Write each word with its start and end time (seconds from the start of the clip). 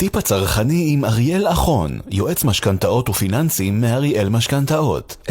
הטיפ 0.00 0.16
הצרכני 0.16 0.84
עם 0.92 1.04
אריאל 1.04 1.48
אחון, 1.48 2.00
יועץ 2.10 2.44
משכנתאות 2.44 3.08
ופיננסים 3.08 3.80
מאריאל 3.80 4.28
משכנתאות, 4.28 5.16
054-266-8566 5.28 5.30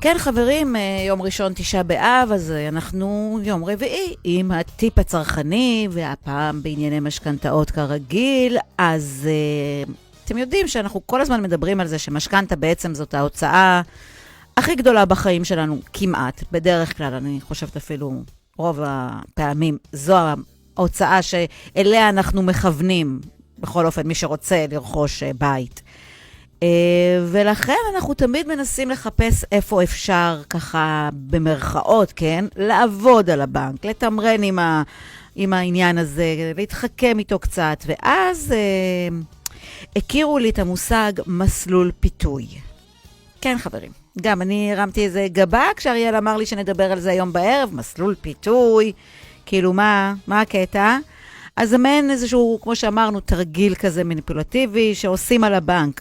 כן, 0.00 0.14
חברים, 0.18 0.76
אה, 0.76 0.80
יום 1.06 1.22
ראשון 1.22 1.52
תשעה 1.52 1.82
באב, 1.82 2.32
אז 2.32 2.50
אה, 2.50 2.68
אנחנו 2.68 3.38
יום 3.42 3.64
רביעי 3.64 4.14
עם 4.24 4.50
הטיפ 4.50 4.98
הצרכני, 4.98 5.88
והפעם 5.90 6.62
בענייני 6.62 7.00
משכנתאות 7.00 7.70
כרגיל. 7.70 8.58
אז 8.78 9.28
uh, 9.86 9.90
אתם 10.24 10.38
יודעים 10.38 10.68
שאנחנו 10.68 11.00
כל 11.06 11.20
הזמן 11.20 11.42
מדברים 11.42 11.80
על 11.80 11.86
זה 11.86 11.98
שמשכנתה 11.98 12.56
בעצם 12.56 12.94
זאת 12.94 13.14
ההוצאה 13.14 13.82
הכי 14.56 14.74
גדולה 14.74 15.04
בחיים 15.04 15.44
שלנו, 15.44 15.80
כמעט. 15.92 16.44
בדרך 16.52 16.96
כלל, 16.96 17.14
אני 17.14 17.40
חושבת 17.40 17.76
אפילו 17.76 18.22
רוב 18.58 18.80
הפעמים, 18.82 19.78
זו 19.92 20.16
ההוצאה 20.76 21.22
שאליה 21.22 22.08
אנחנו 22.08 22.42
מכוונים, 22.42 23.20
בכל 23.58 23.86
אופן, 23.86 24.06
מי 24.06 24.14
שרוצה 24.14 24.66
לרכוש 24.70 25.22
בית. 25.22 25.82
Uh, 26.54 26.58
ולכן 27.26 27.76
אנחנו 27.94 28.14
תמיד 28.14 28.48
מנסים 28.48 28.90
לחפש 28.90 29.44
איפה 29.52 29.82
אפשר, 29.82 30.42
ככה 30.50 31.08
במרכאות, 31.12 32.12
כן? 32.16 32.44
לעבוד 32.56 33.30
על 33.30 33.40
הבנק, 33.40 33.84
לתמרן 33.84 34.42
עם, 34.42 34.58
ה, 34.58 34.82
עם 35.34 35.52
העניין 35.52 35.98
הזה, 35.98 36.52
להתחכם 36.56 37.18
איתו 37.18 37.38
קצת, 37.38 37.84
ואז 37.86 38.54
uh, 38.54 39.46
הכירו 39.96 40.38
לי 40.38 40.50
את 40.50 40.58
המושג 40.58 41.12
מסלול 41.26 41.92
פיתוי. 42.00 42.46
כן, 43.40 43.58
חברים. 43.58 43.92
גם 44.22 44.42
אני 44.42 44.72
הרמתי 44.72 45.04
איזה 45.04 45.26
גבה 45.32 45.64
כשאריאל 45.76 46.16
אמר 46.16 46.36
לי 46.36 46.46
שנדבר 46.46 46.92
על 46.92 47.00
זה 47.00 47.10
היום 47.10 47.32
בערב, 47.32 47.70
מסלול 47.74 48.14
פיתוי, 48.20 48.92
כאילו 49.46 49.72
מה, 49.72 50.14
מה 50.26 50.40
הקטע? 50.40 50.98
אז 51.56 51.68
זה 51.68 51.78
מעין 51.78 52.10
איזשהו, 52.10 52.58
כמו 52.62 52.76
שאמרנו, 52.76 53.20
תרגיל 53.20 53.74
כזה 53.74 54.04
מניפולטיבי 54.04 54.94
שעושים 54.94 55.44
על 55.44 55.54
הבנק. 55.54 56.00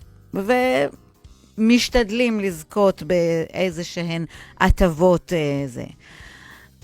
ומשתדלים 1.57 2.39
לזכות 2.39 3.03
באיזה 3.03 3.83
שהן 3.83 4.25
הטבות 4.59 5.33
אה, 5.33 5.67
זה. 5.67 5.85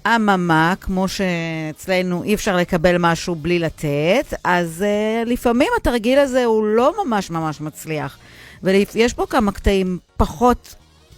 אממה, 0.08 0.74
כמו 0.82 1.06
שאצלנו 1.08 2.24
אי 2.24 2.34
אפשר 2.34 2.58
לקבל 2.58 2.96
משהו 3.00 3.36
בלי 3.36 3.60
לתת, 3.60 4.34
אז 4.44 4.86
uh, 5.26 5.30
לפעמים 5.30 5.68
התרגיל 5.78 6.20
הזה 6.20 6.46
הוא 6.46 6.66
לא 6.66 6.94
ממש 7.06 7.30
ממש 7.30 7.62
מצליח. 7.62 8.18
ויש 8.64 9.14
פה 9.14 9.26
כמה 9.30 9.52
קטעים 9.52 10.00
פחות 10.18 10.76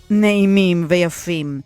נעימים 0.09 0.85
ויפים. 0.89 1.61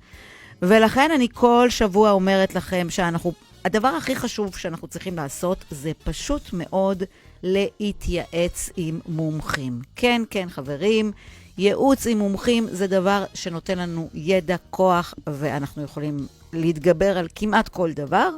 ולכן 0.61 1.11
אני 1.15 1.27
כל 1.33 1.67
שבוע 1.69 2.11
אומרת 2.11 2.55
לכם 2.55 2.87
שאנחנו, 2.89 3.33
הדבר 3.65 3.87
הכי 3.87 4.15
חשוב 4.15 4.55
שאנחנו 4.55 4.87
צריכים 4.87 5.15
לעשות 5.15 5.65
זה 5.71 5.91
פשוט 6.03 6.49
מאוד 6.53 7.03
להתייעץ 7.43 8.69
עם 8.77 8.99
מומחים. 9.07 9.81
כן, 9.95 10.21
כן, 10.29 10.49
חברים, 10.49 11.11
ייעוץ 11.57 12.07
עם 12.07 12.17
מומחים 12.17 12.67
זה 12.71 12.87
דבר 12.87 13.25
שנותן 13.33 13.77
לנו 13.77 14.09
ידע, 14.13 14.55
כוח, 14.69 15.13
ואנחנו 15.27 15.83
יכולים 15.83 16.17
להתגבר 16.53 17.17
על 17.17 17.27
כמעט 17.35 17.69
כל 17.69 17.91
דבר. 17.91 18.29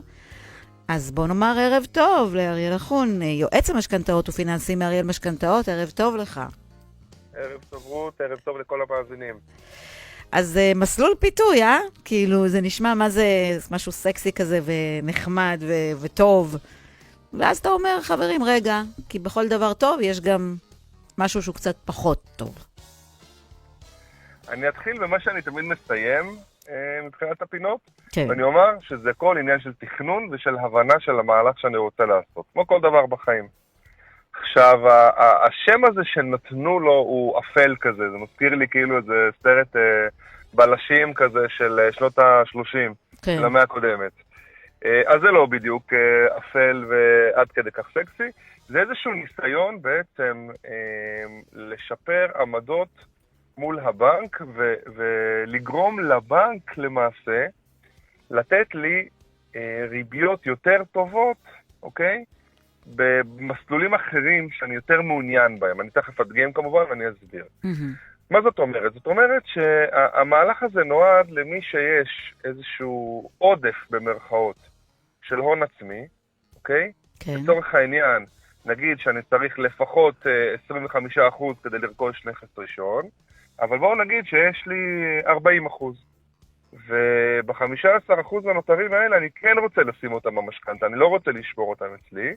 אז 0.88 1.12
בוא 1.12 1.28
נאמר 1.28 1.56
ערב 1.60 1.86
טוב 1.92 2.36
לאריאל 2.36 2.76
אחון, 2.76 3.22
יועץ 3.22 3.70
המשכנתאות 3.70 4.30
ופיננסים 4.30 4.80
מאריאל 4.80 5.06
משכנתאות, 5.06 5.70
ערב 5.70 5.90
טוב 5.90 6.16
לך. 6.16 6.42
ערב 7.36 7.64
טוב 7.70 7.84
רות, 7.86 8.22
ערב 8.22 8.40
טוב 8.40 8.58
לכל 8.58 8.80
המאזינים. 8.82 9.36
אז 10.32 10.58
uh, 10.58 10.78
מסלול 10.78 11.16
פיתוי, 11.20 11.64
אה? 11.64 11.80
כאילו, 12.06 12.48
זה 12.48 12.62
נשמע 12.62 12.94
מה 12.94 13.10
זה 13.10 13.26
משהו 13.72 13.92
סקסי 13.92 14.32
כזה 14.32 14.60
ונחמד 14.66 15.64
ו- 15.68 15.92
וטוב. 16.02 16.56
ואז 17.34 17.58
אתה 17.58 17.70
אומר, 17.70 18.00
חברים, 18.02 18.44
רגע, 18.44 18.82
כי 19.10 19.20
בכל 19.20 19.48
דבר 19.48 19.74
טוב 19.74 20.02
יש 20.02 20.22
גם 20.22 20.56
משהו 21.18 21.42
שהוא 21.42 21.56
קצת 21.56 21.76
פחות 21.86 22.24
טוב. 22.36 22.66
אני 24.50 24.70
אתחיל 24.70 25.00
במה 25.00 25.20
שאני 25.20 25.42
תמיד 25.42 25.66
מסיים 25.66 26.38
מבחינת 27.04 27.42
הפינות, 27.42 27.80
כן. 28.12 28.26
ואני 28.30 28.44
אומר 28.44 28.80
שזה 28.82 29.14
כל 29.14 29.38
עניין 29.38 29.60
של 29.60 29.74
תכנון 29.74 30.28
ושל 30.32 30.56
הבנה 30.58 31.00
של 31.00 31.20
המהלך 31.20 31.60
שאני 31.60 31.78
רוצה 31.78 32.06
לעשות, 32.06 32.46
כמו 32.54 32.68
כל 32.68 32.80
דבר 32.80 33.06
בחיים. 33.06 33.48
עכשיו, 34.42 34.80
השם 35.18 35.86
הזה 35.86 36.02
שנתנו 36.04 36.80
לו 36.80 36.94
הוא 36.94 37.40
אפל 37.40 37.76
כזה, 37.82 38.10
זה 38.12 38.18
מזכיר 38.18 38.56
לי 38.56 38.68
כאילו 38.68 38.98
איזה 38.98 39.30
סרט 39.44 39.76
אה, 39.76 39.82
בלשים 40.54 41.14
כזה 41.14 41.46
של 41.50 41.80
אה, 41.80 41.94
שנות 41.94 42.20
ה-30, 42.20 42.94
כן. 43.22 43.38
של 43.38 43.46
המאה 43.46 43.62
הקודמת. 43.62 44.12
אה, 44.86 45.02
אז 45.08 45.22
זה 45.22 45.32
לא 45.32 45.46
בדיוק 45.46 45.94
אה, 45.94 46.38
אפל 46.38 46.86
ועד 46.90 47.52
כדי 47.52 47.72
כך 47.72 47.88
סקסי, 47.90 48.30
זה 48.68 48.80
איזשהו 48.80 49.12
ניסיון 49.12 49.82
בעצם 49.82 50.48
אה, 50.66 51.26
לשפר 51.54 52.28
עמדות 52.40 52.90
מול 53.60 53.80
הבנק 53.80 54.42
ו- 54.56 54.74
ולגרום 54.96 56.00
לבנק 56.00 56.78
למעשה 56.78 57.46
לתת 58.32 58.76
לי 58.76 59.08
ריביות 59.90 60.46
יותר 60.46 60.84
טובות, 60.92 61.38
אוקיי? 61.84 62.26
במסלולים 62.96 63.94
אחרים 63.94 64.50
שאני 64.52 64.76
יותר 64.76 65.02
מעוניין 65.02 65.60
בהם. 65.60 65.82
אני 65.82 65.90
תכף 65.90 66.22
אדגים 66.22 66.54
כמובן 66.54 66.84
ואני 66.90 67.04
אסביר. 67.10 67.46
Mm-hmm. 67.66 68.30
מה 68.32 68.42
זאת 68.42 68.60
אומרת? 68.60 68.94
זאת 68.94 69.08
אומרת 69.08 69.42
שהמהלך 69.46 70.64
הזה 70.64 70.84
נועד 70.84 71.32
למי 71.32 71.62
שיש 71.62 72.34
איזשהו 72.44 73.30
עודף 73.38 73.76
במרכאות 73.90 74.70
של 75.22 75.36
הון 75.36 75.64
עצמי, 75.64 76.08
אוקיי? 76.56 76.92
כן. 77.20 77.32
לצורך 77.44 77.76
העניין, 77.76 78.26
נגיד 78.66 79.00
שאני 79.00 79.22
צריך 79.30 79.60
לפחות 79.60 80.16
25% 80.22 80.28
אה, 81.18 81.54
כדי 81.64 81.78
לרכוש 81.80 82.26
נכס 82.26 82.58
ראשון, 82.58 83.04
אבל 83.62 83.78
בואו 83.78 83.96
נגיד 83.96 84.26
שיש 84.26 84.68
לי 84.68 85.22
40%. 85.26 85.30
וב-15% 86.88 88.50
הנותרים 88.50 88.94
האלה 88.94 89.18
אני 89.18 89.30
כן 89.36 89.56
רוצה 89.62 89.82
לשים 89.82 90.12
אותם 90.12 90.36
במשכנתה, 90.36 90.86
אני 90.86 90.96
לא 90.96 91.08
רוצה 91.08 91.32
לשבור 91.32 91.70
אותם 91.70 91.86
אצלי, 91.96 92.34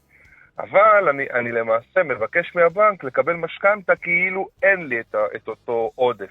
אבל 0.59 1.09
אני, 1.09 1.27
אני 1.31 1.53
למעשה 1.53 2.03
מבקש 2.03 2.57
מהבנק 2.57 3.05
לקבל 3.05 3.33
משכנתה 3.33 3.97
כאילו 3.97 4.49
אין 4.63 4.87
לי 4.87 5.01
את, 5.01 5.15
ה, 5.15 5.19
את 5.37 5.49
אותו 5.49 5.93
עודף 5.95 6.31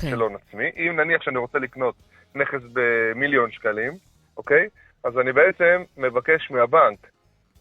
כן. 0.00 0.10
של 0.10 0.20
הון 0.20 0.34
עצמי. 0.34 0.70
אם 0.76 0.96
נניח 0.96 1.22
שאני 1.22 1.38
רוצה 1.38 1.58
לקנות 1.58 1.94
נכס 2.34 2.60
במיליון 2.72 3.50
שקלים, 3.50 3.92
אוקיי? 4.36 4.68
אז 5.04 5.18
אני 5.18 5.32
בעצם 5.32 5.82
מבקש 5.96 6.50
מהבנק 6.50 6.98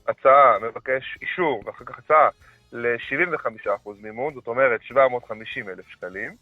הצעה, 0.08 0.60
מבקש 0.62 1.18
אישור 1.22 1.64
ואחר 1.66 1.86
כך 1.86 2.00
הצעה 2.00 2.30
ל-75% 2.72 3.90
מימון, 4.02 4.34
זאת 4.34 4.48
אומרת 4.48 4.82
750 4.84 5.70
אלף 5.70 5.88
שקלים, 5.88 6.36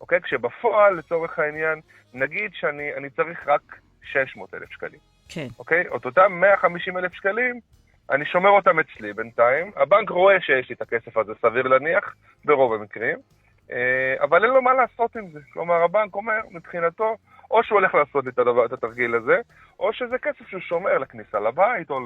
אוקיי? 0.00 0.20
כשבפועל, 0.20 0.94
לצורך 0.94 1.38
העניין, 1.38 1.80
נגיד 2.14 2.50
שאני 2.54 3.10
צריך 3.16 3.48
רק 3.48 3.78
600 4.02 4.54
אלף 4.54 4.70
שקלים. 4.70 5.00
כן. 5.28 5.46
אוקיי? 5.58 5.84
את 5.96 6.04
אותם 6.04 6.32
150 6.32 6.98
אלף 6.98 7.12
שקלים, 7.12 7.60
אני 8.10 8.24
שומר 8.24 8.50
אותם 8.50 8.78
אצלי 8.78 9.12
בינתיים. 9.12 9.70
הבנק 9.76 10.10
רואה 10.10 10.40
שיש 10.40 10.68
לי 10.68 10.74
את 10.74 10.82
הכסף 10.82 11.16
הזה, 11.16 11.32
סביר 11.42 11.68
להניח, 11.68 12.14
ברוב 12.44 12.72
המקרים, 12.74 13.18
אה, 13.70 14.14
אבל 14.22 14.44
אין 14.44 14.52
לו 14.52 14.62
מה 14.62 14.74
לעשות 14.74 15.16
עם 15.16 15.30
זה. 15.32 15.40
כלומר, 15.52 15.82
הבנק 15.82 16.14
אומר, 16.14 16.40
מבחינתו, 16.50 17.16
או 17.50 17.62
שהוא 17.62 17.78
הולך 17.78 17.94
לעשות 17.94 18.28
את, 18.28 18.38
הדבר, 18.38 18.66
את 18.66 18.72
התרגיל 18.72 19.14
הזה, 19.14 19.40
או 19.78 19.92
שזה 19.92 20.18
כסף 20.18 20.48
שהוא 20.48 20.60
שומר 20.60 20.98
לכניסה 20.98 21.40
לבית, 21.40 21.90
או 21.90 21.98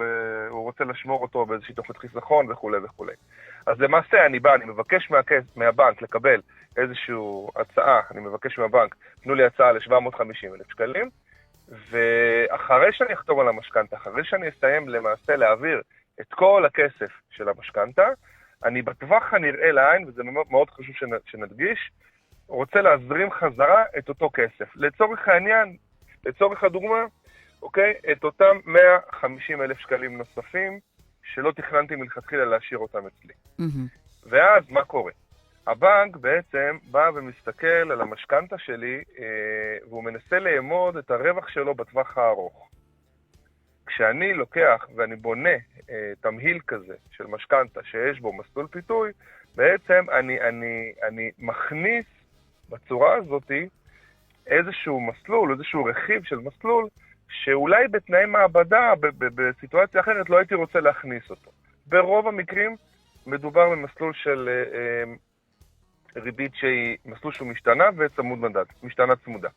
הוא 0.48 0.62
רוצה 0.62 0.84
לשמור 0.84 1.22
אותו 1.22 1.46
באיזושהי 1.46 1.74
תוכנית 1.74 1.98
חיסכון 1.98 2.50
וכולי 2.50 2.78
וכולי. 2.78 3.12
אז 3.66 3.80
למעשה 3.80 4.26
אני 4.26 4.40
בא, 4.40 4.54
אני 4.54 4.64
מבקש 4.64 5.10
מהכס, 5.10 5.56
מהבנק 5.56 6.02
לקבל 6.02 6.40
איזושהי 6.76 7.14
הצעה, 7.56 8.00
אני 8.10 8.20
מבקש 8.20 8.58
מהבנק, 8.58 8.94
תנו 9.22 9.34
לי 9.34 9.44
הצעה 9.44 9.72
ל-750 9.72 10.54
אלף 10.54 10.70
שקלים, 10.70 11.10
ואחרי 11.90 12.92
שאני 12.92 13.14
אחתום 13.14 13.40
על 13.40 13.48
המשכנתה, 13.48 13.96
אחרי 13.96 14.24
שאני 14.24 14.48
אסיים 14.48 14.88
למעשה 14.88 15.36
להעביר 15.36 15.80
את 16.20 16.34
כל 16.34 16.64
הכסף 16.66 17.12
של 17.30 17.48
המשכנתה, 17.48 18.08
אני 18.64 18.82
בטווח 18.82 19.34
הנראה 19.34 19.72
לעין, 19.72 20.08
וזה 20.08 20.22
מאוד 20.50 20.70
חשוב 20.70 20.94
שנדגיש, 21.24 21.90
רוצה 22.48 22.80
להזרים 22.80 23.30
חזרה 23.30 23.84
את 23.98 24.08
אותו 24.08 24.30
כסף. 24.34 24.76
לצורך 24.76 25.28
העניין, 25.28 25.76
לצורך 26.26 26.64
הדוגמה, 26.64 27.04
אוקיי? 27.62 27.94
את 28.12 28.24
אותם 28.24 28.58
150 28.64 29.62
אלף 29.62 29.78
שקלים 29.78 30.18
נוספים, 30.18 30.78
שלא 31.34 31.52
תכננתי 31.52 31.96
מלכתחילה 31.96 32.44
להשאיר 32.44 32.78
אותם 32.78 33.06
אצלי. 33.06 33.34
Mm-hmm. 33.60 34.28
ואז 34.28 34.70
מה 34.70 34.84
קורה? 34.84 35.12
הבנק 35.66 36.16
בעצם 36.16 36.78
בא 36.90 37.10
ומסתכל 37.14 37.66
על 37.66 38.00
המשכנתה 38.00 38.58
שלי, 38.58 39.02
אה, 39.18 39.24
והוא 39.88 40.04
מנסה 40.04 40.38
לאמוד 40.38 40.96
את 40.96 41.10
הרווח 41.10 41.48
שלו 41.48 41.74
בטווח 41.74 42.18
הארוך. 42.18 42.68
כשאני 43.86 44.34
לוקח 44.34 44.86
ואני 44.96 45.16
בונה 45.16 45.56
אה, 45.90 46.12
תמהיל 46.20 46.58
כזה 46.66 46.94
של 47.10 47.26
משכנתה 47.26 47.80
שיש 47.84 48.20
בו 48.20 48.32
מסלול 48.32 48.66
פיתוי, 48.66 49.12
בעצם 49.54 50.06
אני, 50.18 50.40
אני, 50.40 50.92
אני 51.08 51.30
מכניס 51.38 52.06
בצורה 52.70 53.14
הזאת 53.14 53.50
איזשהו 54.46 55.00
מסלול, 55.00 55.52
איזשהו 55.52 55.84
רכיב 55.84 56.24
של 56.24 56.36
מסלול, 56.36 56.88
שאולי 57.28 57.88
בתנאי 57.88 58.26
מעבדה, 58.26 58.92
בסיטואציה 59.18 60.00
אחרת, 60.00 60.30
לא 60.30 60.36
הייתי 60.38 60.54
רוצה 60.54 60.80
להכניס 60.80 61.30
אותו. 61.30 61.50
ברוב 61.86 62.28
המקרים 62.28 62.76
מדובר 63.26 63.70
במסלול 63.70 64.12
של 64.12 64.48
אה, 64.48 64.78
אה, 64.78 65.12
ריבית 66.22 66.54
שהיא 66.54 66.96
מסלול 67.04 67.32
שהוא 67.32 67.48
משתנה 67.48 67.84
וצמוד 67.96 68.38
מדד, 68.38 68.64
משתנה 68.82 69.16
צמודה. 69.16 69.48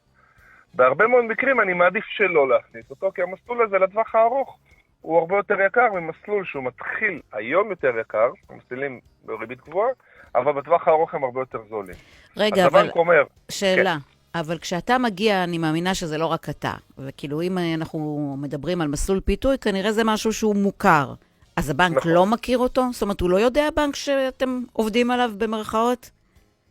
בהרבה 0.74 1.08
מאוד 1.08 1.25
מקרים 1.25 1.62
אני 1.62 1.74
מעדיף 1.74 2.06
שלא 2.06 2.50
להכניס 2.50 2.90
אותו, 2.90 3.12
כי 3.12 3.22
המסלול 3.22 3.62
הזה 3.62 3.78
לטווח 3.78 4.16
הארוך 4.16 4.60
הוא 5.01 5.19
הרבה 5.19 5.38
יותר 5.38 5.62
יקר 5.62 5.88
ממסלול 5.94 6.45
שהוא 6.45 6.63
מתחיל 6.63 7.21
היום 7.33 7.69
יותר 7.69 7.92
יקר, 8.01 8.30
המסלולים 8.50 9.00
בריבית 9.25 9.62
גבוהה, 9.62 9.89
אבל 10.36 10.51
בטווח 10.51 10.88
הארוך 10.88 11.13
הם 11.13 11.24
הרבה 11.24 11.39
יותר 11.39 11.59
זולים. 11.69 11.95
רגע, 12.38 12.68
אבל 12.68 12.89
אומר, 12.95 13.24
שאלה. 13.51 13.95
אבל 14.36 14.57
כשאתה 14.57 14.98
מגיע, 14.98 15.44
אני 15.44 15.57
מאמינה 15.57 15.95
שזה 15.95 16.18
לא 16.18 16.25
רק 16.25 16.50
אתה. 16.50 16.74
וכאילו, 16.98 17.42
אם 17.42 17.57
אנחנו 17.77 18.36
מדברים 18.42 18.81
על 18.81 18.88
מסלול 18.88 19.19
פיתוי, 19.19 19.57
כנראה 19.57 19.92
זה 19.92 20.03
משהו 20.06 20.33
שהוא 20.33 20.56
מוכר. 20.56 21.13
אז 21.56 21.69
הבנק 21.69 21.98
נכון. 21.98 22.12
לא 22.12 22.25
מכיר 22.25 22.57
אותו? 22.57 22.81
זאת 22.92 23.01
אומרת, 23.01 23.21
הוא 23.21 23.30
לא 23.30 23.38
יודע, 23.38 23.68
הבנק, 23.68 23.95
שאתם 23.95 24.59
עובדים 24.74 25.12
עליו 25.12 25.31
במרכאות? 25.38 26.12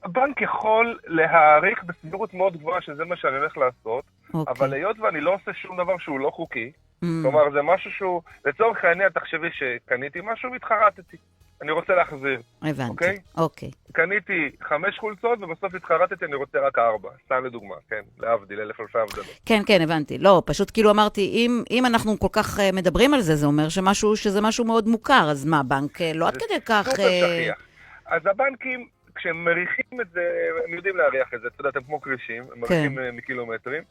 הבנק 0.04 0.40
יכול 0.40 0.98
להעריך 1.06 1.84
בסבירות 1.84 2.34
מאוד 2.34 2.56
גבוהה 2.56 2.80
שזה 2.80 3.04
מה 3.04 3.16
שאני 3.16 3.36
הולך 3.36 3.58
לעשות, 3.58 4.04
אוקיי. 4.34 4.54
אבל 4.54 4.74
היות 4.74 4.98
ואני 4.98 5.20
לא 5.20 5.34
עושה 5.34 5.54
שום 5.54 5.76
דבר 5.76 5.98
שהוא 5.98 6.20
לא 6.20 6.30
חוקי, 6.30 6.72
Mm, 7.04 7.06
כלומר 7.22 7.50
זה 7.52 7.62
משהו 7.62 7.90
שהוא, 7.90 8.22
לצורך 8.46 8.84
העניין 8.84 9.08
תחשבי 9.08 9.48
שקניתי 9.52 10.18
משהו 10.22 10.52
והתחרטתי, 10.52 11.16
אני 11.62 11.70
רוצה 11.72 11.94
להחזיר, 11.94 12.40
הבנתי. 12.62 12.90
אוקיי? 12.90 13.18
אוקיי. 13.36 13.70
קניתי 13.92 14.50
חמש 14.62 14.98
חולצות 14.98 15.42
ובסוף 15.42 15.74
התחרטתי, 15.74 16.24
אני 16.24 16.34
רוצה 16.34 16.58
רק 16.58 16.78
ארבע, 16.78 17.08
סתם 17.24 17.44
לדוגמה, 17.44 17.74
כן, 17.90 18.00
להבדיל, 18.18 18.60
אלף 18.60 18.80
אלפי 18.80 18.98
הבדלות. 18.98 19.26
כן, 19.46 19.60
כן, 19.66 19.80
הבנתי. 19.82 20.18
לא, 20.18 20.42
פשוט 20.46 20.70
כאילו 20.74 20.90
אמרתי, 20.90 21.20
אם, 21.20 21.62
אם 21.70 21.86
אנחנו 21.86 22.18
כל 22.18 22.28
כך 22.32 22.60
אה, 22.60 22.72
מדברים 22.72 23.14
על 23.14 23.20
זה, 23.20 23.36
זה 23.36 23.46
אומר 23.46 23.68
שמשהו, 23.68 24.16
שזה 24.16 24.40
משהו 24.40 24.64
מאוד 24.64 24.88
מוכר, 24.88 25.30
אז 25.30 25.44
מה, 25.44 25.62
בנק 25.62 26.00
אה, 26.00 26.12
לא 26.14 26.28
עד 26.28 26.34
זה 26.34 26.40
כדי 26.40 26.60
כך... 26.66 26.86
סופר 26.90 27.02
אה, 27.02 27.20
שכיח. 27.20 27.58
אז 28.06 28.26
הבנקים, 28.26 28.86
כשהם 29.14 29.44
מריחים 29.44 30.00
את 30.00 30.10
זה, 30.12 30.20
הם 30.66 30.74
יודעים 30.74 30.96
להריח 30.96 31.34
את 31.34 31.40
זה, 31.40 31.48
אתה 31.48 31.60
יודע, 31.60 31.70
אתם 31.70 31.82
כמו 31.82 32.00
כרישים, 32.00 32.42
הם 32.52 32.60
מריחים 32.60 32.98
אה, 32.98 33.12
מקילומטרים, 33.12 33.82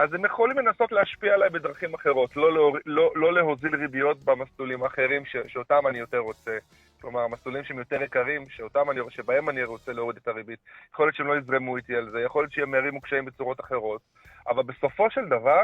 אז 0.00 0.14
הם 0.14 0.24
יכולים 0.24 0.58
לנסות 0.58 0.92
להשפיע 0.92 1.34
עליי 1.34 1.50
בדרכים 1.50 1.94
אחרות, 1.94 2.36
לא, 2.36 2.52
להור... 2.52 2.76
לא, 2.86 3.12
לא 3.16 3.32
להוזיל 3.32 3.76
ריביות 3.76 4.24
במסלולים 4.24 4.82
האחרים 4.82 5.24
ש... 5.24 5.36
שאותם 5.48 5.86
אני 5.88 5.98
יותר 5.98 6.18
רוצה. 6.18 6.58
כלומר, 7.00 7.20
המסלולים 7.20 7.64
שהם 7.64 7.78
יותר 7.78 8.02
יקרים, 8.02 8.48
שאותם 8.48 8.90
אני... 8.90 9.00
שבהם 9.10 9.48
אני 9.48 9.64
רוצה 9.64 9.92
להוריד 9.92 10.16
את 10.16 10.28
הריבית. 10.28 10.58
יכול 10.92 11.06
להיות 11.06 11.16
שהם 11.16 11.26
לא 11.26 11.38
יזרמו 11.38 11.76
איתי 11.76 11.96
על 11.96 12.10
זה, 12.10 12.20
יכול 12.20 12.42
להיות 12.42 12.52
שהם 12.52 12.74
ירימו 12.74 13.00
קשיים 13.00 13.24
בצורות 13.24 13.60
אחרות, 13.60 14.00
אבל 14.48 14.62
בסופו 14.62 15.10
של 15.10 15.26
דבר, 15.26 15.62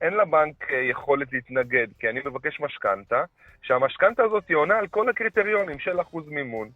אין 0.00 0.14
לבנק 0.14 0.70
אה, 0.70 0.76
יכולת 0.76 1.32
להתנגד, 1.32 1.86
כי 1.98 2.08
אני 2.08 2.20
מבקש 2.24 2.60
משכנתה, 2.60 3.24
שהמשכנתה 3.62 4.22
הזאת 4.24 4.50
עונה 4.50 4.78
על 4.78 4.86
כל 4.86 5.08
הקריטריונים 5.08 5.78
של 5.78 6.00
אחוז 6.00 6.28
מימון, 6.28 6.68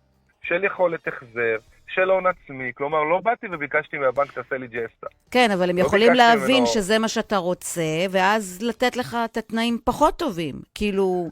של 0.42 0.64
יכולת 0.64 1.08
החזר, 1.08 1.58
של 1.94 2.10
הון 2.10 2.24
עצמי, 2.26 2.70
כלומר 2.74 3.02
לא 3.02 3.20
באתי 3.24 3.46
וביקשתי 3.52 3.98
מהבנק 3.98 4.32
תעשה 4.32 4.56
לי 4.58 4.66
ג'סטה. 4.66 5.06
כן, 5.30 5.50
אבל 5.50 5.70
הם 5.70 5.76
לא 5.76 5.82
יכולים 5.82 6.12
להבין 6.14 6.54
ממנו- 6.56 6.66
שזה 6.66 6.98
מה 6.98 7.08
שאתה 7.08 7.36
רוצה, 7.36 7.82
ואז 8.10 8.58
לתת 8.62 8.96
לך 8.96 9.16
את 9.24 9.36
התנאים 9.36 9.78
פחות 9.84 10.16
טובים. 10.18 10.54
כאילו, 10.74 11.30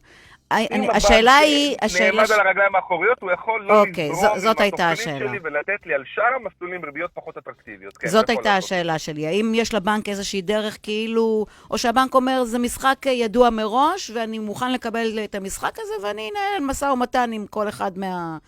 אני- 0.52 0.68
אם 0.72 0.82
הבנק 0.82 0.96
השאלה 0.96 1.36
היא... 1.36 1.76
השאלה 1.82 2.10
נעמד 2.16 2.26
ש- 2.26 2.30
על 2.30 2.40
הרגליים 2.46 2.74
האחוריות, 2.74 3.22
הוא 3.22 3.30
יכול 3.32 3.64
לא 3.68 3.80
אוקיי, 3.80 4.08
לזרום 4.10 4.38
זאת 4.38 4.60
עם 4.60 4.66
התוכנית. 4.66 4.98
שלי 4.98 5.38
ולתת 5.42 5.86
לי 5.86 5.94
על 5.94 6.02
שאר 6.14 6.34
המסלולים 6.44 6.84
ריביות 6.84 7.10
פחות 7.14 7.36
אטרקטיביות. 7.38 7.96
כן, 7.96 8.08
זאת 8.08 8.28
הייתה 8.28 8.42
לעשות. 8.54 8.64
השאלה 8.64 8.98
שלי. 8.98 9.26
האם 9.26 9.52
יש 9.54 9.74
לבנק 9.74 10.08
איזושהי 10.08 10.42
דרך 10.42 10.78
כאילו, 10.82 11.46
או 11.70 11.78
שהבנק 11.78 12.14
אומר, 12.14 12.44
זה 12.44 12.58
משחק 12.58 13.06
ידוע 13.06 13.50
מראש, 13.50 14.10
ואני 14.14 14.38
מוכן 14.38 14.72
לקבל 14.72 15.18
את 15.24 15.34
המשחק 15.34 15.72
הזה, 15.78 16.06
ואני 16.06 16.30
אנהל 16.32 16.68
משא 16.70 16.84
ומתן 16.84 17.30
עם 17.32 17.46
כל 17.46 17.68
אחד 17.68 17.98
מה, 17.98 18.38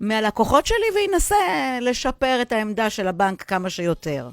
מהלקוחות 0.00 0.66
שלי, 0.66 0.86
וינסה 0.94 1.36
לשפר 1.80 2.38
את 2.42 2.52
העמדה 2.52 2.90
של 2.90 3.08
הבנק 3.08 3.42
כמה 3.42 3.70
שיותר. 3.70 4.28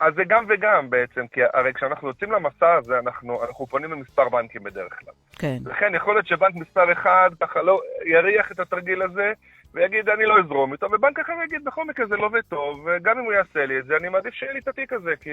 אז 0.00 0.14
זה 0.14 0.22
גם 0.28 0.44
וגם 0.48 0.90
בעצם, 0.90 1.26
כי 1.32 1.40
הרי 1.54 1.72
כשאנחנו 1.74 2.08
יוצאים 2.08 2.32
למסע 2.32 2.74
הזה, 2.74 2.98
אנחנו, 2.98 3.44
אנחנו 3.44 3.66
פונים 3.66 3.92
למספר 3.92 4.28
בנקים 4.28 4.62
בדרך 4.62 4.98
כלל. 4.98 5.14
כן. 5.38 5.58
לכן 5.66 5.94
יכול 5.94 6.14
להיות 6.14 6.26
שבנק 6.26 6.54
מספר 6.54 6.92
אחד 6.92 7.30
ככה 7.40 7.62
לא 7.62 7.80
יריח 8.06 8.52
את 8.52 8.60
התרגיל 8.60 9.02
הזה, 9.02 9.32
ויגיד 9.74 10.08
אני 10.08 10.24
לא 10.24 10.38
אזרום 10.38 10.72
איתו, 10.72 10.86
ובנק 10.92 11.18
אחר 11.18 11.32
יגיד 11.44 11.64
בכל 11.64 11.84
מקרה 11.84 12.06
זה 12.06 12.16
לא 12.16 12.26
עובד 12.26 12.40
טוב, 12.48 12.86
וגם 12.86 13.18
אם 13.18 13.24
הוא 13.24 13.32
יעשה 13.32 13.66
לי 13.66 13.78
את 13.78 13.84
זה, 13.84 13.96
אני 13.96 14.08
מעדיף 14.08 14.34
שיהיה 14.34 14.52
לי 14.52 14.58
את 14.58 14.68
התיק 14.68 14.92
הזה, 14.92 15.10
כי 15.20 15.30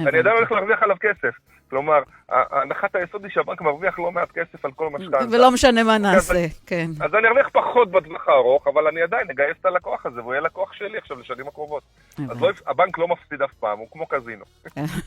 אני 0.00 0.18
עדיין 0.18 0.36
הולך 0.36 0.52
להרוויח 0.52 0.82
עליו 0.82 0.96
כסף. 1.00 1.34
כלומר, 1.70 2.02
הנחת 2.28 2.94
היסוד 2.96 3.24
היא 3.24 3.32
שהבנק 3.32 3.60
מרוויח 3.60 3.98
לא 3.98 4.12
מעט 4.12 4.32
כסף 4.32 4.64
על 4.64 4.72
כל 4.72 4.88
משכנתה. 4.90 5.24
ולא 5.32 5.50
משנה 5.50 5.84
מה 5.84 5.98
נעשה, 5.98 6.46
כן. 6.66 6.86
אז 7.00 7.14
אני 7.14 7.28
ארוויח 7.28 7.48
פחות 7.52 7.90
בטווח 7.90 8.28
הארוך, 8.28 8.66
אבל 8.66 8.86
אני 8.86 9.02
עדיין 9.02 9.30
אגייס 9.30 9.56
את 9.60 9.66
הלקוח 9.66 10.06
הזה, 10.06 10.20
והוא 10.20 10.32
יהיה 10.32 10.40
לקוח 10.40 10.72
שלי 10.72 10.98
עכשיו 10.98 11.20
לשנים 11.20 11.48
הקרובות. 11.48 11.82
אז 12.30 12.42
לא, 12.42 12.50
הבנק 12.66 12.98
לא 12.98 13.08
מפסיד 13.08 13.42
אף 13.42 13.52
פעם, 13.52 13.78
הוא 13.78 13.88
כמו 13.90 14.06
קזינו. 14.06 14.44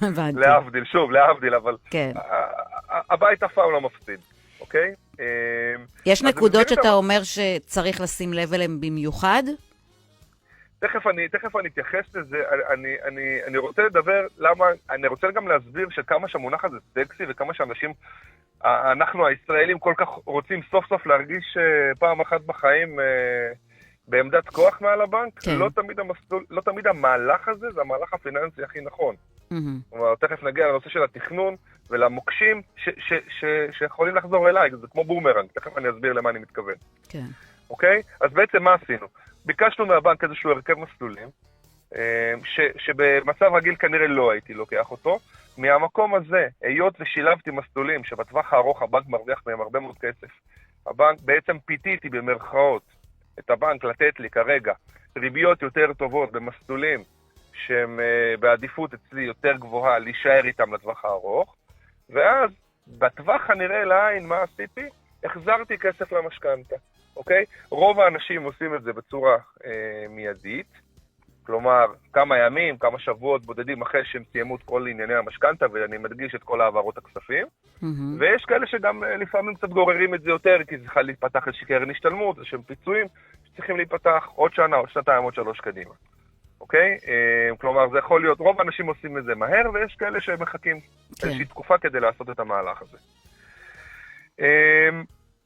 הבנתי. 0.01 0.39
להבדיל, 0.39 0.85
שוב, 0.85 1.11
להבדיל, 1.11 1.55
אבל 1.55 1.75
כן. 1.91 2.11
הבית 3.09 3.43
אף 3.43 3.53
פעם 3.53 3.71
לא 3.71 3.81
מפסיד, 3.81 4.19
אוקיי? 4.61 4.93
אמ, 5.19 5.25
יש 6.05 6.23
נקודות 6.23 6.69
שאתה 6.69 6.89
ה- 6.89 6.93
אומר 6.93 7.19
שצריך 7.23 8.01
לשים 8.01 8.33
לב 8.33 8.53
אליהן 8.53 8.77
במיוחד? 8.81 9.43
תכף 10.79 11.07
אני, 11.07 11.29
תכף 11.29 11.55
אני 11.55 11.67
אתייחס 11.69 12.15
לזה, 12.15 12.37
אני, 12.73 12.95
אני, 13.07 13.39
אני 13.47 13.57
רוצה 13.57 13.81
לדבר 13.83 14.27
למה, 14.37 14.65
אני 14.89 15.07
רוצה 15.07 15.31
גם 15.31 15.47
להסביר 15.47 15.87
שכמה 15.89 16.27
שהמונח 16.27 16.65
הזה 16.65 16.77
סקסי 16.95 17.23
וכמה 17.29 17.53
שאנשים, 17.53 17.93
אנחנו 18.65 19.27
הישראלים 19.27 19.79
כל 19.79 19.93
כך 19.97 20.07
רוצים 20.25 20.61
סוף 20.71 20.85
סוף 20.89 21.05
להרגיש 21.05 21.57
אה, 21.57 21.95
פעם 21.99 22.21
אחת 22.21 22.41
בחיים 22.41 22.99
אה, 22.99 23.05
בעמדת 24.07 24.49
כוח 24.49 24.81
מעל 24.81 25.01
הבנק, 25.01 25.39
כן. 25.39 25.55
לא 25.57 25.69
תמיד 25.75 25.99
המסלול, 25.99 26.45
לא 26.49 26.61
תמיד 26.61 26.87
המהלך 26.87 27.47
הזה 27.47 27.67
זה 27.71 27.81
המהלך 27.81 28.13
הפיננסי 28.13 28.63
הכי 28.63 28.81
נכון. 28.81 29.15
מהמם. 29.51 29.79
כלומר, 29.89 30.15
תכף 30.15 30.43
נגיע 30.43 30.67
לנושא 30.67 30.89
של 30.89 31.03
התכנון 31.03 31.55
ולמוקשים 31.89 32.61
ש, 32.75 32.89
ש, 32.97 33.13
ש, 33.39 33.45
שיכולים 33.77 34.15
לחזור 34.15 34.49
אליי, 34.49 34.69
זה 34.81 34.87
כמו 34.91 35.03
בומרנג, 35.03 35.49
תכף 35.53 35.77
אני 35.77 35.89
אסביר 35.89 36.13
למה 36.13 36.29
אני 36.29 36.39
מתכוון. 36.39 36.75
כן. 37.09 37.25
אוקיי? 37.69 38.01
אז 38.21 38.33
בעצם 38.33 38.63
מה 38.63 38.73
עשינו? 38.73 39.07
ביקשנו 39.45 39.85
מהבנק 39.85 40.23
איזשהו 40.23 40.51
הרכב 40.51 40.73
מסלולים, 40.73 41.27
אה, 41.95 42.33
ש, 42.43 42.59
שבמצב 42.77 43.45
רגיל 43.53 43.75
כנראה 43.75 44.07
לא 44.07 44.31
הייתי 44.31 44.53
לוקח 44.53 44.91
אותו. 44.91 45.19
מהמקום 45.57 46.15
הזה, 46.15 46.47
היות 46.61 46.93
ושילבתי 46.99 47.51
מסלולים 47.51 48.03
שבטווח 48.03 48.53
הארוך 48.53 48.81
הבנק 48.81 49.07
מרוויח 49.07 49.41
מהם 49.47 49.61
הרבה 49.61 49.79
מאוד 49.79 49.97
כסף, 49.97 50.27
הבנק 50.87 51.19
בעצם 51.25 51.59
פיתיתי 51.59 52.09
במרכאות 52.09 52.83
את 53.39 53.49
הבנק 53.49 53.83
לתת 53.83 54.19
לי 54.19 54.29
כרגע 54.29 54.73
ריביות 55.17 55.61
יותר 55.61 55.93
טובות 55.93 56.31
במסלולים 56.31 57.03
שהם 57.67 57.99
אה, 57.99 58.37
בעדיפות 58.39 58.93
אצלי 58.93 59.21
יותר 59.21 59.53
גבוהה 59.53 59.99
להישאר 59.99 60.45
איתם 60.45 60.73
לטווח 60.73 61.05
הארוך, 61.05 61.55
ואז 62.09 62.51
בטווח 62.87 63.49
הנראה 63.49 63.83
לעין, 63.83 64.25
מה 64.25 64.41
עשיתי? 64.41 64.89
החזרתי 65.23 65.77
כסף 65.77 66.11
למשכנתה, 66.11 66.75
אוקיי? 67.17 67.45
רוב 67.69 67.99
האנשים 67.99 68.43
עושים 68.43 68.75
את 68.75 68.83
זה 68.83 68.93
בצורה 68.93 69.37
אה, 69.65 70.05
מיידית, 70.09 70.89
כלומר, 71.49 71.85
כמה 72.13 72.37
ימים, 72.37 72.77
כמה 72.77 72.99
שבועות 72.99 73.45
בודדים 73.45 73.81
אחרי 73.81 74.01
שהם 74.05 74.23
סיימו 74.31 74.55
את 74.55 74.63
כל 74.65 74.87
ענייני 74.87 75.13
המשכנתה, 75.13 75.65
ואני 75.73 75.97
מדגיש 75.97 76.35
את 76.35 76.43
כל 76.43 76.61
העברות 76.61 76.97
הכספים. 76.97 77.47
מהמם. 77.81 78.17
ויש 78.19 78.45
כאלה 78.45 78.67
שגם 78.67 79.03
אה, 79.03 79.17
לפעמים 79.17 79.55
קצת 79.55 79.69
גוררים 79.69 80.15
את 80.15 80.21
זה 80.21 80.29
יותר, 80.29 80.57
כי 80.67 80.77
צריכה 80.77 81.01
להיפתח 81.01 81.47
איזושהי 81.47 81.67
קרן 81.67 81.89
השתלמות, 81.89 82.37
איזשהם 82.37 82.61
פיצויים 82.61 83.07
שצריכים 83.45 83.77
להיפתח 83.77 84.27
עוד 84.35 84.53
שנה, 84.53 84.75
עוד 84.75 84.89
שנתיים, 84.89 85.23
עוד 85.23 85.33
שלוש 85.33 85.59
קדימה. 85.59 85.93
אוקיי? 86.61 86.97
אה, 87.07 87.57
כלומר, 87.57 87.89
זה 87.89 87.97
יכול 87.97 88.21
להיות, 88.21 88.39
רוב 88.39 88.59
האנשים 88.59 88.87
עושים 88.87 89.17
את 89.17 89.23
זה 89.23 89.35
מהר, 89.35 89.71
ויש 89.73 89.95
כאלה 89.95 90.21
שמחכים 90.21 90.79
כן. 90.79 91.27
איזושהי 91.27 91.45
תקופה 91.45 91.77
כדי 91.77 91.99
לעשות 91.99 92.29
את 92.29 92.39
המהלך 92.39 92.81
הזה. 92.81 92.97
אה, 94.39 94.89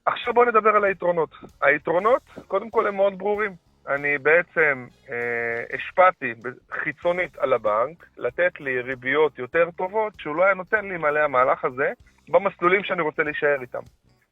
עכשיו 0.05 0.33
בואו 0.33 0.45
נדבר 0.45 0.69
על 0.69 0.83
היתרונות. 0.83 1.29
היתרונות, 1.61 2.21
קודם 2.47 2.69
כל, 2.69 2.87
הם 2.87 2.95
מאוד 2.95 3.17
ברורים. 3.17 3.51
אני 3.87 4.17
בעצם 4.17 4.87
אה, 5.09 5.63
השפעתי 5.73 6.33
חיצונית 6.71 7.37
על 7.37 7.53
הבנק 7.53 8.05
לתת 8.17 8.59
לי 8.59 8.81
ריביות 8.81 9.39
יותר 9.39 9.69
טובות 9.71 10.13
שהוא 10.19 10.35
לא 10.35 10.43
היה 10.43 10.53
נותן 10.53 10.85
לי 10.85 10.97
מלא 10.97 11.19
המהלך 11.19 11.65
הזה 11.65 11.91
במסלולים 12.29 12.83
שאני 12.83 13.01
רוצה 13.01 13.23
להישאר 13.23 13.61
איתם. 13.61 13.79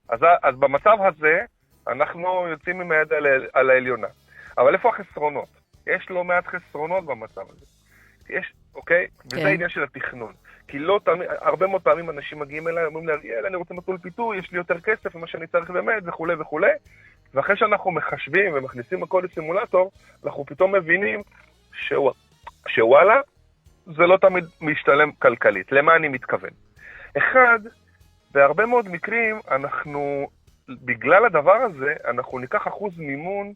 אז, 0.10 0.20
אז 0.44 0.56
במצב 0.56 0.98
הזה 1.00 1.42
אנחנו 1.88 2.48
יוצאים 2.48 2.82
עם 2.82 2.92
היד 2.92 3.14
על, 3.14 3.26
על 3.54 3.70
העליונה. 3.70 4.08
אבל 4.58 4.74
איפה 4.74 4.90
החסרונות? 4.90 5.61
יש 5.88 6.10
לא 6.10 6.24
מעט 6.24 6.48
חסרונות 6.48 7.06
במצב 7.06 7.42
הזה. 7.50 7.66
יש, 8.30 8.54
אוקיי? 8.76 9.08
כן. 9.08 9.38
וזה 9.38 9.48
העניין 9.48 9.70
של 9.70 9.84
התכנון. 9.84 10.34
כי 10.68 10.80
לא 10.80 11.00
תמיד, 11.06 11.28
הרבה 11.42 11.68
מאוד 11.68 11.82
פעמים 11.82 12.10
אנשים 12.10 12.40
מגיעים 12.40 12.68
אליי, 12.68 12.86
אומרים 12.86 13.08
לי, 13.08 13.14
אריאל, 13.14 13.46
אני 13.46 13.56
רוצה 13.56 13.74
מסלול 13.74 13.98
פיתוי, 13.98 14.38
יש 14.38 14.52
לי 14.52 14.58
יותר 14.58 14.80
כסף 14.80 15.16
ממה 15.16 15.28
שאני 15.28 15.48
צריך 15.48 15.70
באמת, 15.70 16.04
וכולי 16.06 16.34
וכולי. 16.40 16.72
ואחרי 17.34 17.58
שאנחנו 17.58 17.92
מחשבים 17.92 18.54
ומכניסים 18.54 19.04
הכל 19.04 19.24
לסימולטור, 19.26 19.92
אנחנו 20.26 20.46
פתאום 20.46 20.76
מבינים 20.76 21.22
שוו- 21.74 22.14
שוואלה, 22.68 23.22
זה 23.86 24.08
לא 24.08 24.18
תמיד 24.18 24.44
משתלם 24.62 25.12
כלכלית. 25.12 25.72
למה 25.72 25.96
אני 25.96 26.08
מתכוון? 26.08 26.50
אחד, 27.18 27.60
בהרבה 28.32 28.66
מאוד 28.66 28.90
מקרים 28.90 29.40
אנחנו, 29.52 30.30
בגלל 30.70 31.26
הדבר 31.26 31.56
הזה, 31.56 31.94
אנחנו 32.08 32.40
ניקח 32.40 32.68
אחוז 32.68 32.98
מימון 32.98 33.54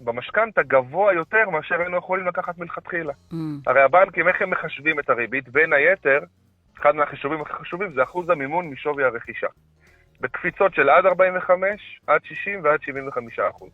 במשכנתה 0.00 0.62
גבוה 0.62 1.12
יותר 1.12 1.50
מאשר 1.50 1.80
היינו 1.80 1.96
יכולים 1.96 2.26
לקחת 2.26 2.58
מלכתחילה. 2.58 3.12
Mm, 3.32 3.34
הרי 3.66 3.82
הבנקים, 3.82 4.28
איך 4.28 4.42
הם 4.42 4.50
מחשבים 4.50 5.00
את 5.00 5.10
הריבית? 5.10 5.48
בין 5.48 5.72
היתר, 5.72 6.18
אחד 6.78 6.94
מהחישובים 6.94 7.40
הכי 7.40 7.52
חשובים 7.52 7.92
זה 7.92 8.02
אחוז 8.02 8.30
המימון 8.30 8.66
משווי 8.66 9.04
הרכישה. 9.04 9.46
בקפיצות 10.20 10.74
של 10.74 10.90
עד 10.90 11.06
45, 11.06 12.00
עד 12.06 12.20
60 12.24 12.64
ועד 12.64 12.82
75 12.82 13.38
אחוז. 13.38 13.70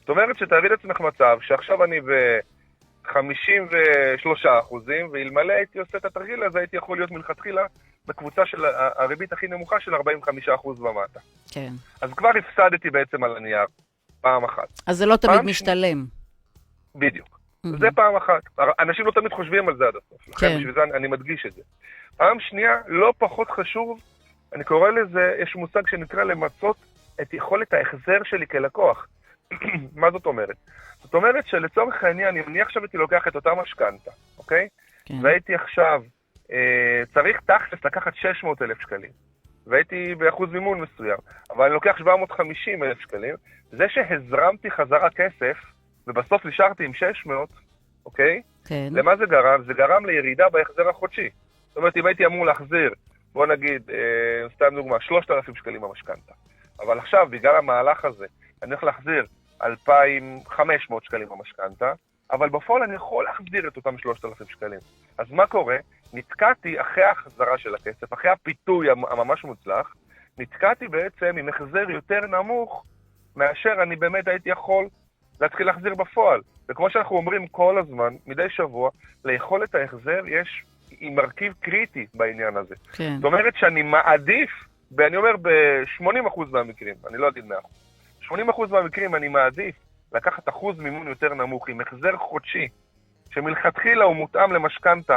זאת 0.00 0.08
אומרת 0.08 0.38
שתארי 0.38 0.68
לעצמך 0.68 1.00
מצב 1.00 1.38
שעכשיו 1.40 1.84
אני 1.84 2.00
ב-53 2.00 4.48
אחוזים, 4.60 5.08
ואלמלא 5.12 5.52
הייתי 5.52 5.78
עושה 5.78 5.98
את 5.98 6.04
התרגיל 6.04 6.42
הזה, 6.42 6.58
הייתי 6.58 6.76
יכול 6.76 6.98
להיות 6.98 7.10
מלכתחילה 7.10 7.62
בקבוצה 8.06 8.46
של 8.46 8.64
הריבית 8.96 9.32
הכי 9.32 9.46
נמוכה 9.46 9.80
של 9.80 9.94
45 9.94 10.48
אחוז 10.48 10.80
ומטה. 10.80 11.20
כן. 11.52 11.70
אז 12.00 12.14
כבר 12.14 12.30
הפסדתי 12.38 12.90
בעצם 12.90 13.24
על 13.24 13.36
הנייר, 13.36 13.66
פעם 14.22 14.44
אחת. 14.44 14.68
אז 14.86 14.96
זה 14.96 15.06
לא 15.06 15.16
תמיד 15.16 15.40
משתלם. 15.40 16.06
בדיוק. 16.94 17.40
Mhm. 17.66 17.78
זה 17.80 17.88
פעם 17.94 18.16
אחת. 18.16 18.42
אנשים 18.80 19.06
לא 19.06 19.10
תמיד 19.10 19.32
חושבים 19.32 19.68
על 19.68 19.76
זה 19.76 19.84
עד 19.84 19.94
הסוף. 19.96 20.28
לכן 20.28 20.48
כן. 20.48 20.56
בשביל 20.58 20.74
זה 20.74 20.82
אני, 20.82 20.92
אני 20.92 21.08
מדגיש 21.08 21.46
את 21.46 21.52
זה. 21.52 21.62
פעם 22.16 22.40
שנייה, 22.40 22.76
לא 22.86 23.12
פחות 23.18 23.50
חשוב, 23.50 24.00
אני 24.54 24.64
קורא 24.64 24.90
לזה, 24.90 25.34
יש 25.42 25.56
מושג 25.56 25.88
שנקרא 25.88 26.24
למצות 26.24 26.76
את 27.22 27.34
יכולת 27.34 27.72
ההחזר 27.72 28.18
שלי 28.24 28.46
כלקוח. 28.46 29.06
מה 30.02 30.10
זאת 30.10 30.26
אומרת? 30.26 30.56
זאת 31.02 31.14
אומרת 31.14 31.46
שלצורך 31.46 32.04
העניין, 32.04 32.36
אם 32.36 32.42
אני 32.48 32.60
עכשיו 32.60 32.82
הייתי 32.82 32.96
לוקח 32.96 33.28
את 33.28 33.34
אותה 33.34 33.50
משכנתה, 33.54 34.10
אוקיי? 34.38 34.68
כן. 35.04 35.14
והייתי 35.22 35.54
עכשיו 35.54 36.02
אה, 36.52 37.02
צריך 37.14 37.40
תכלס 37.40 37.84
לקחת 37.84 38.14
600 38.14 38.62
אלף 38.62 38.80
שקלים, 38.80 39.10
והייתי 39.66 40.14
באחוז 40.14 40.50
מימון 40.50 40.80
מסוים, 40.80 41.18
אבל 41.50 41.64
אני 41.64 41.74
לוקח 41.74 41.94
750 41.98 42.82
אלף 42.82 43.00
שקלים, 43.00 43.34
זה 43.70 43.84
שהזרמתי 43.88 44.70
חזרה 44.70 45.10
כסף, 45.10 45.56
ובסוף 46.06 46.46
נשארתי 46.46 46.84
עם 46.84 46.94
600, 46.94 47.48
אוקיי? 48.06 48.42
כן. 48.64 48.88
למה 48.90 49.16
זה 49.16 49.26
גרם? 49.26 49.62
זה 49.66 49.74
גרם 49.74 50.06
לירידה 50.06 50.48
בהחזר 50.48 50.88
החודשי. 50.88 51.28
זאת 51.68 51.76
אומרת, 51.76 51.96
אם 51.96 52.06
הייתי 52.06 52.26
אמור 52.26 52.46
להחזיר, 52.46 52.90
בוא 53.32 53.46
נגיד, 53.46 53.90
אה, 53.90 54.48
סתם 54.54 54.74
דוגמה, 54.74 54.96
3,000 55.00 55.54
שקלים 55.54 55.80
במשכנתה, 55.80 56.32
אבל 56.80 56.98
עכשיו, 56.98 57.26
בגלל 57.30 57.56
המהלך 57.56 58.04
הזה, 58.04 58.26
אני 58.62 58.70
הולך 58.70 58.84
להחזיר 58.84 59.26
2,500 59.62 61.04
שקלים 61.04 61.28
במשכנתה, 61.28 61.92
אבל 62.32 62.48
בפועל 62.48 62.82
אני 62.82 62.94
יכול 62.94 63.24
להחזיר 63.24 63.68
את 63.68 63.76
אותם 63.76 63.98
3,000 63.98 64.48
שקלים. 64.48 64.80
אז 65.18 65.30
מה 65.30 65.46
קורה? 65.46 65.76
נתקעתי 66.12 66.80
אחרי 66.80 67.04
ההחזרה 67.04 67.58
של 67.58 67.74
הכסף, 67.74 68.12
אחרי 68.12 68.30
הפיתוי 68.30 68.90
המ- 68.90 69.04
הממש 69.04 69.44
מוצלח, 69.44 69.94
נתקעתי 70.38 70.88
בעצם 70.88 71.36
עם 71.38 71.48
החזר 71.48 71.90
יותר 71.90 72.20
נמוך 72.20 72.84
מאשר 73.36 73.82
אני 73.82 73.96
באמת 73.96 74.28
הייתי 74.28 74.50
יכול 74.50 74.86
להתחיל 75.40 75.66
להחזיר 75.66 75.94
בפועל. 75.94 76.40
וכמו 76.68 76.90
שאנחנו 76.90 77.16
אומרים 77.16 77.46
כל 77.46 77.78
הזמן, 77.78 78.14
מדי 78.26 78.48
שבוע, 78.48 78.90
ליכולת 79.24 79.74
ההחזר 79.74 80.20
יש 80.26 80.62
היא 80.90 81.10
מרכיב 81.10 81.52
קריטי 81.60 82.06
בעניין 82.14 82.56
הזה. 82.56 82.74
כן. 82.92 83.14
זאת 83.16 83.24
אומרת 83.24 83.54
שאני 83.56 83.82
מעדיף, 83.82 84.50
ואני 84.96 85.16
אומר 85.16 85.36
ב-80% 85.42 86.40
מהמקרים, 86.50 86.94
אני 87.08 87.18
לא 87.18 87.28
אגיד 87.28 87.44
100%, 87.44 88.30
80% 88.30 88.34
מהמקרים 88.70 89.14
אני 89.14 89.28
מעדיף 89.28 89.74
לקחת 90.12 90.48
אחוז 90.48 90.78
מימון 90.78 91.08
יותר 91.08 91.34
נמוך 91.34 91.68
עם 91.68 91.80
החזר 91.80 92.16
חודשי, 92.16 92.68
שמלכתחילה 93.30 94.04
הוא 94.04 94.16
מותאם 94.16 94.52
למשכנתה 94.52 95.16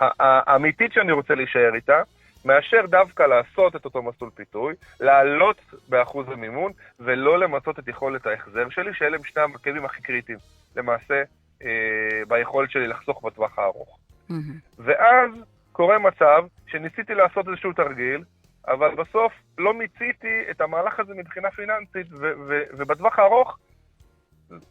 האמיתית 0.00 0.92
שאני 0.92 1.12
רוצה 1.12 1.34
להישאר 1.34 1.74
איתה, 1.74 2.02
מאשר 2.44 2.86
דווקא 2.86 3.22
לעשות 3.22 3.76
את 3.76 3.84
אותו 3.84 4.02
מסלול 4.02 4.30
פיתוי, 4.34 4.74
לעלות 5.00 5.60
באחוז 5.88 6.28
המימון, 6.28 6.72
ולא 7.00 7.38
למצות 7.38 7.78
את 7.78 7.88
יכולת 7.88 8.26
ההחזר 8.26 8.68
שלי, 8.70 8.94
שאלה 8.94 9.16
הם 9.16 9.24
שני 9.24 9.42
המרכיבים 9.42 9.84
הכי 9.84 10.02
קריטיים, 10.02 10.38
למעשה, 10.76 11.22
אה, 11.62 12.22
ביכולת 12.28 12.70
שלי 12.70 12.86
לחסוך 12.86 13.24
בטווח 13.24 13.58
הארוך. 13.58 13.98
מהמם. 14.28 14.54
ואז 14.78 15.30
קורה 15.72 15.98
מצב 15.98 16.44
שניסיתי 16.66 17.14
לעשות 17.14 17.48
איזשהו 17.48 17.72
תרגיל, 17.72 18.24
אבל 18.68 18.94
בסוף 18.94 19.32
לא 19.58 19.74
מיציתי 19.74 20.44
את 20.50 20.60
המהלך 20.60 21.00
הזה 21.00 21.14
מבחינה 21.14 21.50
פיננסית, 21.50 22.06
ו- 22.12 22.32
ו- 22.48 22.62
ובטווח 22.72 23.18
הארוך 23.18 23.58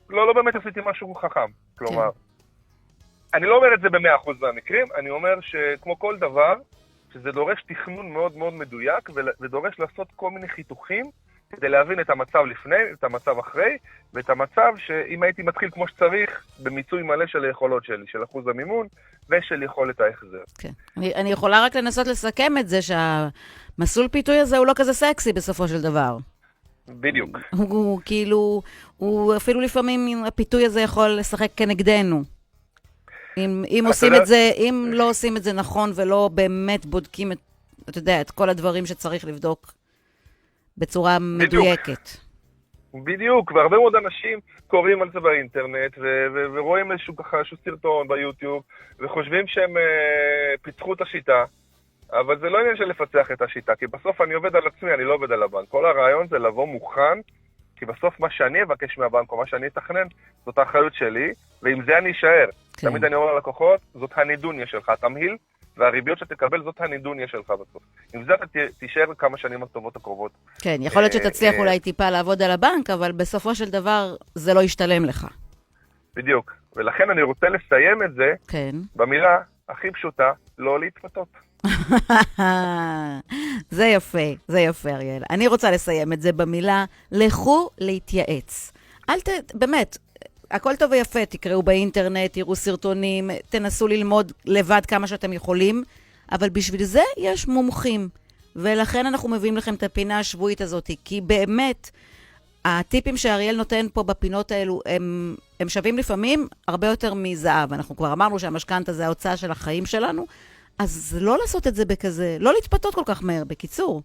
לא, 0.10 0.28
לא 0.28 0.34
באמת 0.34 0.56
עשיתי 0.56 0.80
משהו 0.86 1.16
חכם. 1.16 1.50
כלומר, 1.78 2.10
אני 3.36 3.46
לא 3.46 3.56
אומר 3.56 3.74
את 3.74 3.82
זה 3.82 3.90
ב-100% 3.90 4.32
מהמקרים, 4.40 4.88
אני 5.00 5.10
אומר 5.10 5.34
שכמו 5.42 6.00
כל 6.00 6.18
דבר, 6.18 6.54
שזה 7.14 7.32
דורש 7.32 7.64
תכנון 7.68 8.12
מאוד 8.14 8.38
מאוד 8.38 8.54
מדויק, 8.54 9.10
ודורש 9.42 9.80
לעשות 9.80 10.08
כל 10.16 10.32
מיני 10.32 10.48
חיתוכים 10.50 11.06
כדי 11.50 11.70
להבין 11.70 12.00
את 12.00 12.10
המצב 12.10 12.40
לפני, 12.46 12.76
את 12.94 13.04
המצב 13.04 13.40
אחרי, 13.40 13.78
ואת 14.14 14.30
המצב 14.30 14.74
שאם 14.78 15.24
הייתי 15.24 15.42
מתחיל 15.42 15.70
כמו 15.72 15.88
שצריך, 15.88 16.46
במיצוי 16.64 17.04
מלא 17.04 17.28
של 17.28 17.44
היכולות 17.46 17.86
שלי, 17.86 18.06
של 18.08 18.24
אחוז 18.24 18.48
המימון 18.48 18.88
ושל 19.30 19.64
יכולת 19.64 20.02
ההחזר. 20.02 20.44
כן. 20.60 20.72
אני, 20.98 21.16
אני 21.16 21.32
יכולה 21.32 21.66
רק 21.66 21.76
לנסות 21.76 22.08
לסכם 22.08 22.58
את 22.58 22.68
זה 22.68 22.80
שהמסלול 22.82 24.08
פיתוי 24.08 24.40
הזה 24.40 24.58
הוא 24.58 24.66
לא 24.66 24.74
כזה 24.76 24.94
סקסי 24.94 25.34
בסופו 25.34 25.68
של 25.68 25.82
דבר. 25.82 26.18
בדיוק. 26.88 27.38
הוא, 27.52 27.70
הוא 27.70 28.02
כאילו, 28.06 28.62
הוא 28.98 29.36
אפילו 29.36 29.62
לפעמים 29.62 30.26
הפיתוי 30.26 30.66
הזה 30.66 30.82
יכול 30.82 31.10
לשחק 31.10 31.50
כנגדנו. 31.56 32.35
אם, 33.38 33.64
אם 33.70 33.84
עושים 33.88 34.16
את 34.16 34.26
זה, 34.26 34.52
אם 34.58 34.90
לא 34.94 35.10
עושים 35.10 35.38
את 35.38 35.44
זה 35.44 35.54
נכון 35.54 35.92
ולא 35.96 36.30
באמת 36.34 36.86
בודקים 36.86 37.32
את, 37.32 37.38
אתה 37.90 37.98
יודע, 37.98 38.22
את 38.22 38.32
כל 38.32 38.50
הדברים 38.50 38.86
שצריך 38.86 39.26
לבדוק 39.26 39.74
בצורה 40.78 41.18
מדויקת. 41.20 42.10
בדיוק, 43.04 43.52
והרבה 43.52 43.78
מאוד 43.78 43.96
אנשים 43.96 44.40
קוראים 44.68 45.02
על 45.02 45.12
זה 45.14 45.20
באינטרנט, 45.20 45.98
ו- 45.98 46.28
ו- 46.34 46.54
ורואים 46.54 46.92
איזשהו 46.92 47.16
ככה, 47.16 47.38
איזשהו 47.38 47.58
סרטון 47.66 48.08
ביוטיוב, 48.08 48.64
וחושבים 49.00 49.48
שהם 49.48 49.78
אה, 49.78 50.58
פיצחו 50.62 50.94
את 50.94 51.02
השיטה, 51.02 51.44
אבל 52.14 52.40
זה 52.40 52.50
לא 52.50 52.60
עניין 52.60 52.78
של 52.78 52.84
לפצח 52.84 53.32
את 53.32 53.42
השיטה, 53.42 53.76
כי 53.76 53.88
בסוף 53.88 54.22
אני 54.22 54.34
עובד 54.34 54.56
על 54.56 54.68
עצמי, 54.68 54.94
אני 54.94 55.04
לא 55.04 55.14
עובד 55.14 55.32
על 55.32 55.44
הבנק. 55.44 55.70
כל 55.70 55.86
הרעיון 55.86 56.28
זה 56.28 56.40
לבוא 56.40 56.68
מוכן, 56.68 57.20
כי 57.76 57.86
בסוף 57.86 58.20
מה 58.20 58.30
שאני 58.30 58.64
אבקש 58.64 58.98
מהבנק, 58.98 59.32
או 59.32 59.38
מה 59.38 59.48
שאני 59.48 59.68
אתכנן, 59.68 60.08
זאת 60.46 60.58
האחריות 60.58 60.94
שלי, 60.94 61.34
ועם 61.62 61.86
זה 61.86 61.98
אני 61.98 62.12
אשאר. 62.12 62.46
כן. 62.78 62.90
תמיד 62.90 63.06
אני 63.06 63.16
אומר 63.16 63.34
ללקוחות, 63.34 63.80
זאת 63.94 64.10
הנידוניה 64.16 64.68
שלך, 64.68 64.90
התמהיל, 64.90 65.38
והריביות 65.78 66.20
שתקבל 66.20 66.64
זאת 66.64 66.82
הנידוניה 66.82 67.28
שלך 67.28 67.50
בסוף. 67.50 67.84
עם 68.14 68.24
זה 68.26 68.34
אתה 68.34 68.46
תישאר 68.80 69.14
כמה 69.18 69.38
שנים 69.38 69.64
הטובות 69.64 69.96
הקרובות. 69.96 70.32
כן, 70.62 70.78
יכול 70.80 71.02
להיות 71.02 71.16
אה, 71.16 71.20
שתצליח 71.20 71.54
אה. 71.54 71.60
אולי 71.60 71.80
טיפה 71.80 72.10
לעבוד 72.10 72.42
על 72.42 72.52
הבנק, 72.52 72.90
אבל 72.90 73.12
בסופו 73.12 73.56
של 73.56 73.70
דבר 73.70 74.16
זה 74.36 74.54
לא 74.54 74.60
ישתלם 74.60 75.06
לך. 75.06 75.28
בדיוק. 76.16 76.54
ולכן 76.76 77.10
אני 77.10 77.22
רוצה 77.22 77.50
לסיים 77.50 78.04
את 78.04 78.14
זה 78.14 78.34
כן. 78.48 78.76
במילה 78.96 79.38
הכי 79.70 79.92
פשוטה, 79.92 80.32
לא 80.58 80.80
להתפתות. 80.80 81.28
זה 83.78 83.86
יפה, 83.86 84.28
זה 84.48 84.60
יפה, 84.60 84.90
אריאל. 84.90 85.24
אני 85.30 85.48
רוצה 85.48 85.72
לסיים 85.72 86.14
את 86.14 86.22
זה 86.22 86.34
במילה, 86.34 86.86
לכו 87.12 87.70
להתייעץ. 87.78 88.72
אל 89.10 89.20
ת... 89.20 89.30
באמת, 89.54 89.98
הכל 90.52 90.76
טוב 90.76 90.92
ויפה, 90.92 91.26
תקראו 91.26 91.64
באינטרנט, 91.64 92.34
תראו 92.34 92.56
סרטונים, 92.56 93.30
תנסו 93.50 93.88
ללמוד 93.88 94.32
לבד 94.46 94.82
כמה 94.88 95.08
שאתם 95.08 95.34
יכולים, 95.34 95.84
אבל 96.32 96.50
בשביל 96.50 96.84
זה 96.84 97.02
יש 97.18 97.48
מומחים. 97.48 98.10
ולכן 98.56 99.06
אנחנו 99.06 99.30
מביאים 99.30 99.58
לכם 99.58 99.74
את 99.74 99.84
הפינה 99.84 100.20
השבועית 100.20 100.62
הזאת, 100.62 100.90
כי 101.06 101.22
באמת, 101.22 101.90
הטיפים 102.66 103.18
שאריאל 103.18 103.56
נותן 103.56 103.86
פה 103.94 104.04
בפינות 104.04 104.52
האלו, 104.52 104.82
הם, 104.86 105.36
הם 105.60 105.70
שווים 105.70 105.98
לפעמים 105.98 106.48
הרבה 106.68 106.88
יותר 106.88 107.14
מזהב. 107.14 107.74
אנחנו 107.74 107.96
כבר 107.96 108.14
אמרנו 108.14 108.40
שהמשכנתה 108.40 108.94
זה 108.94 109.06
ההוצאה 109.06 109.38
של 109.38 109.52
החיים 109.52 109.86
שלנו, 109.86 110.26
אז 110.80 111.18
לא 111.22 111.38
לעשות 111.42 111.68
את 111.68 111.76
זה 111.76 111.86
בכזה, 111.86 112.38
לא 112.40 112.54
להתפתות 112.54 112.96
כל 112.96 113.04
כך 113.06 113.24
מהר, 113.24 113.44
בקיצור. 113.44 114.02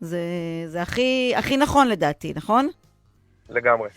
זה, 0.00 0.20
זה 0.66 0.82
הכי, 0.82 1.32
הכי 1.36 1.56
נכון 1.56 1.88
לדעתי, 1.88 2.32
נכון? 2.36 2.68
לגמרי. 3.48 3.88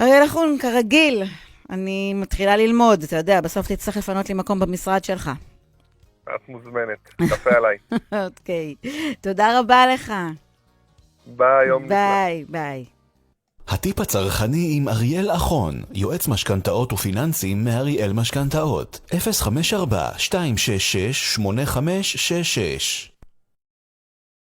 אריאל 0.00 0.24
אחון, 0.24 0.58
כרגיל, 0.58 1.22
אני 1.70 2.14
מתחילה 2.14 2.56
ללמוד, 2.56 3.02
אתה 3.02 3.16
יודע, 3.16 3.40
בסוף 3.40 3.72
תצטרך 3.72 3.96
לפנות 3.96 4.28
לי 4.28 4.34
מקום 4.34 4.58
במשרד 4.58 5.04
שלך. 5.04 5.30
את 6.24 6.48
מוזמנת. 6.48 7.30
קפה 7.30 7.50
עליי. 7.56 7.76
אוקיי. 8.26 8.74
תודה 9.20 9.60
רבה 9.60 9.86
לך. 9.94 10.12
ביי, 11.26 11.66
יום 11.68 11.84
נפלא. 11.84 11.96
ביי, 11.96 12.44
ביי. 12.48 12.84
הטיפ 13.68 14.00
הצרכני 14.00 14.76
עם 14.76 14.88
אריאל 14.88 15.30
אחון, 15.30 15.82
יועץ 15.94 16.28
משכנתאות 16.28 16.92
ופיננסים 16.92 17.64
מאריאל 17.64 18.12
משכנתאות, 18.12 19.00
054-266-8566 19.10 19.16